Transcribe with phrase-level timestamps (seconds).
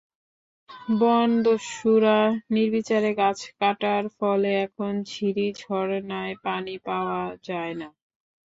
[0.99, 2.17] বনদস্যুরা
[2.53, 7.89] নির্বিচারে গাছ কাটার ফলে এখন ঝিরি-ঝরনায় পানি পাওয়া যায় না।